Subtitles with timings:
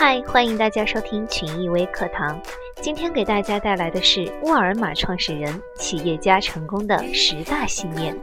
[0.00, 2.40] 嗨，欢迎大家收听群益微课堂。
[2.80, 8.18] 今天给大家带来的是沃尔玛创始人、企业家成功的十大信念。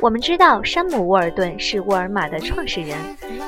[0.00, 2.96] 我们知道，山姆·沃尔顿是沃尔玛的创始人。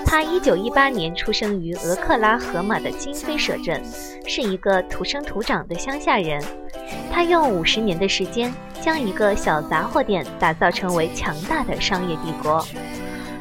[0.05, 3.83] 他1918年出生于俄克拉荷马的金菲舍镇，
[4.27, 6.39] 是一个土生土长的乡下人。
[7.11, 12.63] 他用五十年的时间，将一个小杂货店打造成为强大的商业帝国。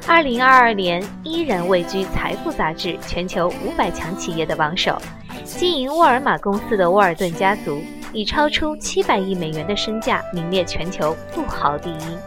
[0.08, 4.96] 二零二二年依然位居《财富》杂志全球五百强企业的榜首。
[5.44, 7.82] 经营沃尔玛公司的沃尔顿家族，
[8.14, 12.18] 以超出七百亿美元的身价名列全球富豪第一。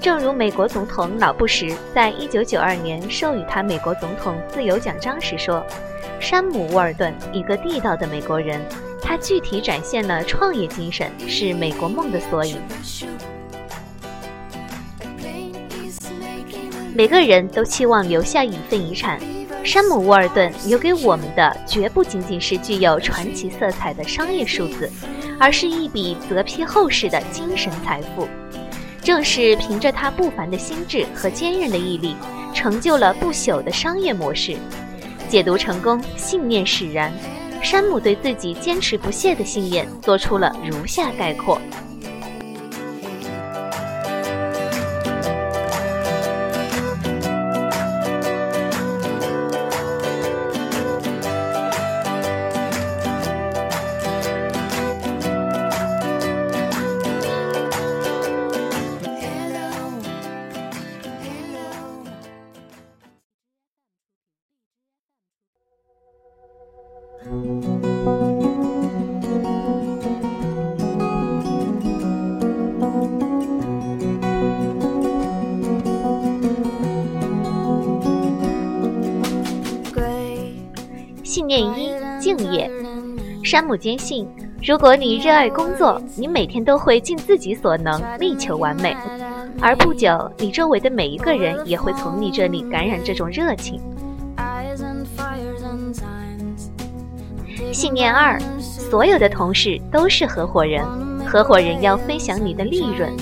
[0.00, 5.64] 正如美国总统老布什在一九九二年授予他美国总统自由奖章时说
[6.20, 8.60] ：“山姆·沃尔顿，一个地道的美国人，
[9.02, 12.60] 他具体展现了创业精神，是美国梦的缩影。”
[16.96, 19.20] 每个人都期望留下一份遗产，
[19.64, 24.88] 山姆·沃尔顿留给我们的绝不仅仅是具有传奇色彩的商业数字，
[25.40, 28.28] 而是一笔泽披后世的精神财富。
[29.02, 32.14] 正是凭着他不凡的心智和坚韧的毅力，
[32.54, 34.56] 成就了不朽的商业模式。
[35.28, 37.12] 解读成功，信念使然。
[37.60, 41.60] 山姆对自己坚持不懈的信念做出了如下概括。
[67.24, 67.32] 信
[81.46, 81.88] 念一：
[82.20, 82.70] 敬业。
[83.42, 84.28] 山姆坚信，
[84.62, 88.94] 如果你热爱工作，你每天都会尽自己所能，力求完美。
[89.62, 93.80] 而不久，你周围的每一个人也会从你这里感染这种热情。
[97.74, 100.80] 信念二：所有的同事都是合伙人，
[101.26, 103.12] 合伙人要分享你的利润。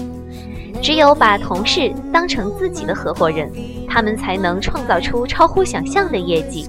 [0.83, 3.51] 只有把同事当成自己的合伙人，
[3.89, 6.69] 他们才能创造出超乎想象的业绩。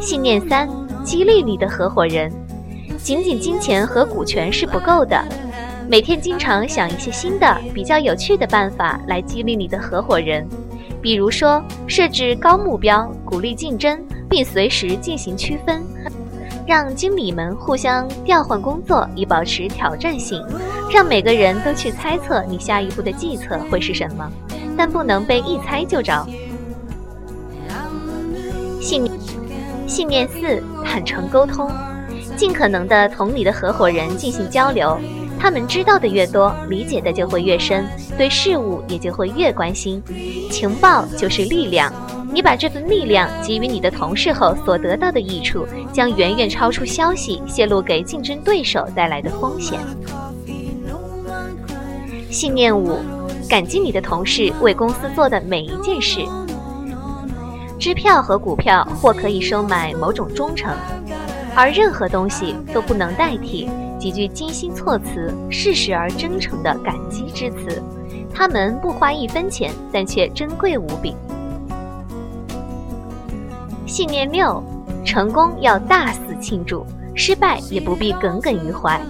[0.00, 0.68] 信念三：
[1.04, 2.28] 激励你的合伙人，
[2.98, 5.24] 仅仅金钱和股权是不够的，
[5.88, 10.44] 每天经常想一些新的、比较有趣的办法来激励你的合伙人，
[11.00, 13.96] 比如说设置高目标，鼓励竞争，
[14.36, 15.82] 并随时进行区分，
[16.66, 20.44] 让经理们互相调换工作以保持挑战性，
[20.92, 24.30] 让每个人都去猜测你下一步的计策会是什么，
[24.76, 26.26] 但不能被一猜就着。
[28.78, 29.10] 信。
[29.86, 31.70] 信念四：坦诚沟通，
[32.36, 34.98] 尽可能的同你的合伙人进行交流，
[35.38, 37.86] 他们知道的越多，理解的就会越深，
[38.18, 40.02] 对事物也就会越关心。
[40.50, 41.90] 情报就是力量，
[42.36, 49.80] 你把这份力量给予你的同事后，所得到的益处将远远超出消息泄露给竞争对手带来的风险。
[52.30, 52.98] 信念五：
[53.48, 56.20] 感激你的同事为公司做的每一件事。
[57.78, 60.76] 支票和股票或可以收买某种忠诚，
[61.54, 63.66] 而任何东西都不能代替
[63.98, 67.82] 几句精心措辞、适时而真诚的感激之词。
[68.30, 71.16] 他们不花一分钱，但却珍贵无比。
[73.86, 74.62] 信念六：
[75.04, 79.00] 成功要大肆庆祝，失败也不必耿耿于怀。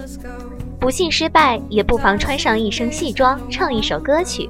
[0.78, 4.48] 不幸失败也不妨穿上一身戏装，唱一首歌曲，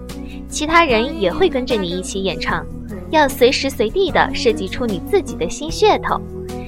[0.49, 2.67] 其他人也会跟着你一起演唱。
[3.11, 6.21] 要随时随地的设计出你自己的新噱头，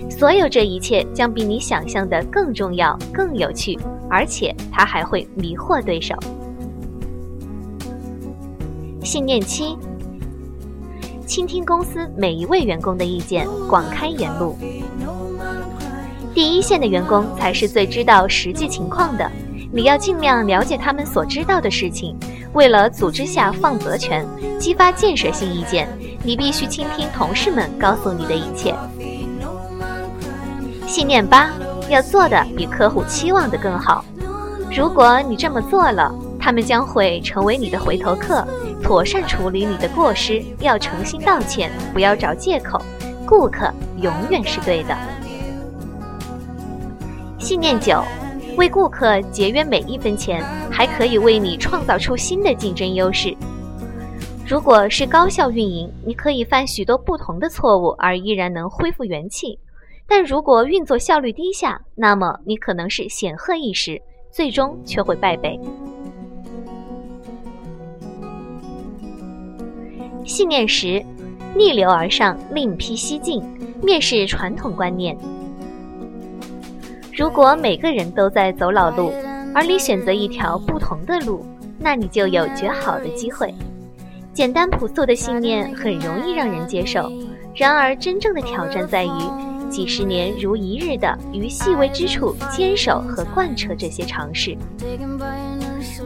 [0.08, 3.76] 所有这一切将比你想象的更重要、更有趣，
[4.08, 6.14] 而且它还会迷惑对手。
[9.02, 9.76] 信念七：
[11.28, 14.56] 倾听公司每一位员工的意见，广开言路。
[16.34, 19.30] 第一线的员工才是最知道实际情况的，
[19.70, 22.16] 你要尽量了解他们所知道的事情。
[22.54, 24.26] 为了组织下放责权，
[24.58, 25.86] 激发建设性意见。
[26.24, 28.74] 你必须倾听同事们告诉你的一切。
[30.86, 31.50] 信念八：
[31.90, 34.02] 要做的比客户期望的更好。
[34.74, 38.46] 如果你这么做了，他们将会成为你的回头客，
[38.82, 40.42] 妥善处理你的过失。
[40.60, 42.80] 要诚心道歉，不要找借口。
[43.26, 43.70] 顾客
[44.00, 44.96] 永远是对的。
[47.38, 48.02] 信念九：
[48.56, 53.36] 为顾客节约每一分钱，还可以为你创造出新的竞争优势。
[54.46, 59.58] 如果是高效运营，你可以犯许多不同的错误而依然能恢复元气；
[60.06, 64.00] 但如果运作效率低下，那么你可能是显赫一时，
[64.30, 65.60] 最终却会败北。
[70.28, 71.02] 信念时：
[71.56, 73.42] 逆流而上，另辟蹊径，
[73.82, 75.16] 蔑视传统观念。
[77.16, 79.10] 如果每个人都在走老路，
[79.54, 81.46] 而你选择一条不同的路，
[81.78, 83.52] 那你就有绝好的机会。
[84.34, 87.10] 简单朴素的信念很容易让人接受，
[87.54, 94.54] 然而真正的挑战在于几十年如一日的于细微之处坚守和贯彻这些尝试。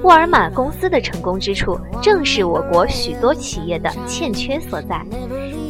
[0.03, 5.01] 沃尔玛公司的成功之处，正是我国许多企业的欠缺所在。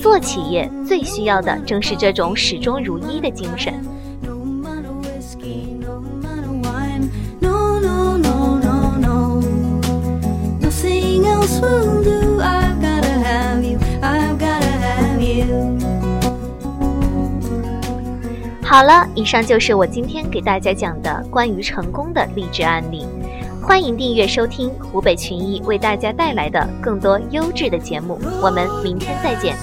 [0.01, 3.73] 做企业最需要的，正是这种始终如一的精神。
[18.65, 23.07] 好了，以上就是我今天给大家讲的关于成功的励志案例。
[23.63, 28.19] 欢迎订阅收听湖北群艺为大家带来的更多优质的节目。
[28.43, 29.57] 我们明天再见。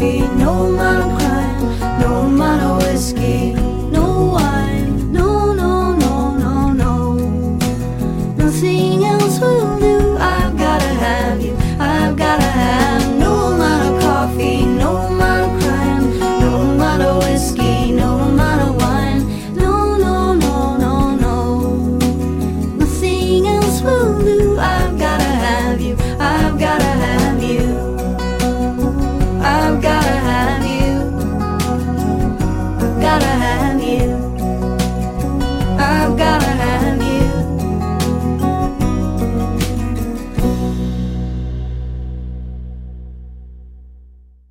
[0.00, 1.09] be no man.